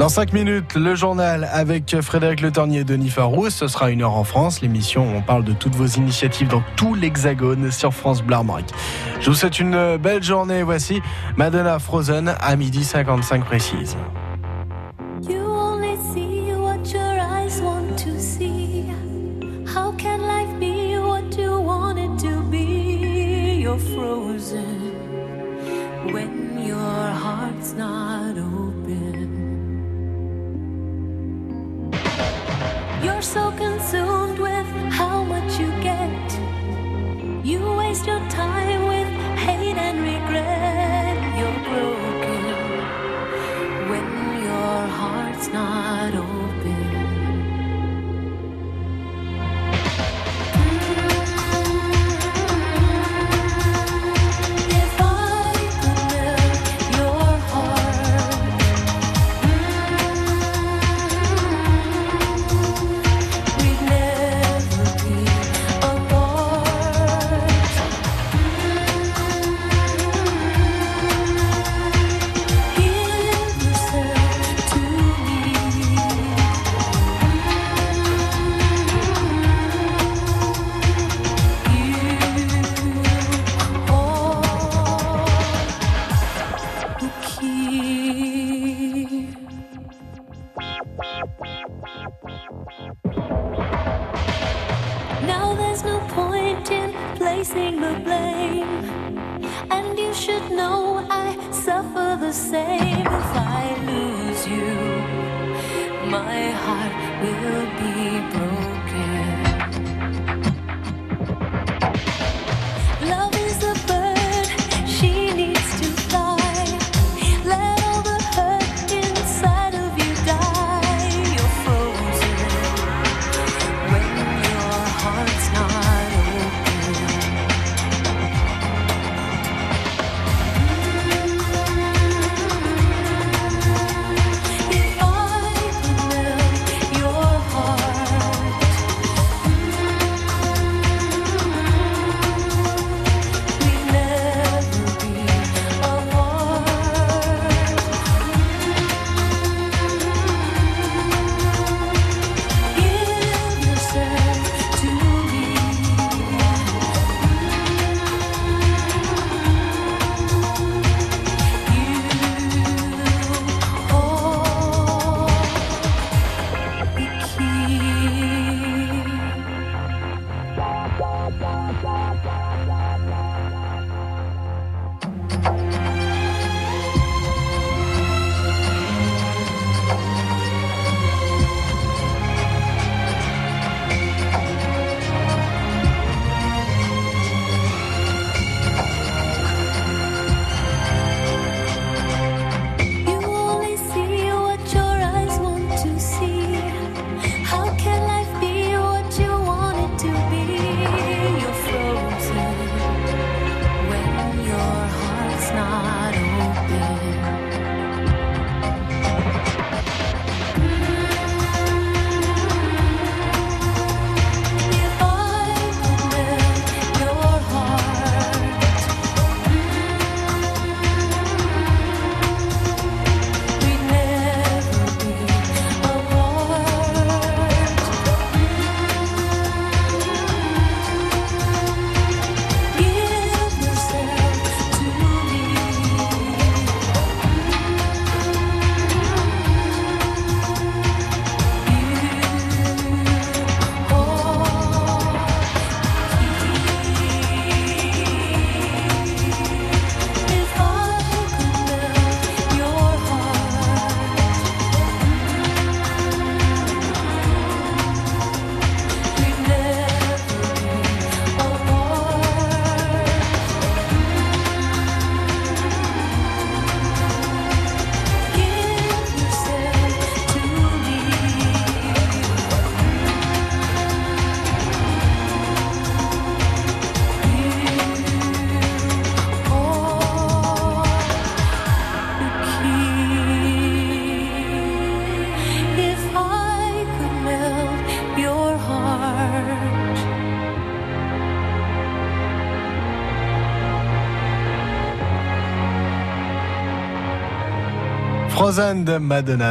[0.00, 3.48] Dans 5 minutes, le journal avec Frédéric Le Tornier et Denis Farou.
[3.50, 6.64] Ce sera une heure en France, l'émission où on parle de toutes vos initiatives dans
[6.74, 8.72] tout l'Hexagone sur France Bleu Armorique.
[9.20, 10.64] Je vous souhaite une belle journée.
[10.64, 11.00] Voici
[11.36, 13.96] Madonna Frozen à midi 55 précise.
[33.02, 36.38] You're so consumed with how much you get.
[37.44, 38.71] You waste your time.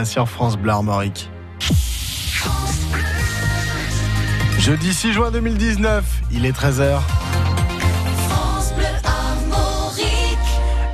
[0.03, 1.29] Sur France Bleu Armorique.
[4.57, 6.99] Jeudi 6 juin 2019, il est 13h.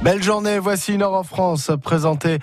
[0.02, 2.36] Belle journée, voici une heure en France présentée